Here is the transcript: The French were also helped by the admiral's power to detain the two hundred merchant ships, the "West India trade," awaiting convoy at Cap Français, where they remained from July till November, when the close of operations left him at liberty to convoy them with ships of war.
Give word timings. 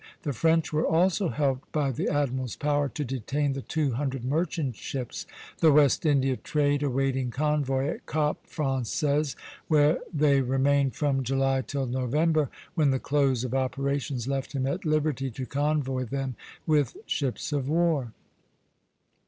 The 0.23 0.33
French 0.33 0.73
were 0.73 0.87
also 0.87 1.29
helped 1.29 1.71
by 1.71 1.91
the 1.91 2.09
admiral's 2.09 2.55
power 2.55 2.89
to 2.89 3.05
detain 3.05 3.53
the 3.53 3.61
two 3.61 3.91
hundred 3.91 4.25
merchant 4.25 4.75
ships, 4.75 5.27
the 5.59 5.71
"West 5.71 6.07
India 6.07 6.37
trade," 6.37 6.81
awaiting 6.81 7.29
convoy 7.29 7.85
at 7.87 8.07
Cap 8.07 8.37
Français, 8.47 9.35
where 9.67 9.99
they 10.11 10.41
remained 10.41 10.95
from 10.95 11.21
July 11.21 11.61
till 11.61 11.85
November, 11.85 12.49
when 12.73 12.89
the 12.89 12.97
close 12.97 13.43
of 13.43 13.53
operations 13.53 14.27
left 14.27 14.53
him 14.53 14.65
at 14.65 14.85
liberty 14.85 15.29
to 15.29 15.45
convoy 15.45 16.03
them 16.03 16.35
with 16.65 16.97
ships 17.05 17.53
of 17.53 17.69
war. 17.69 18.11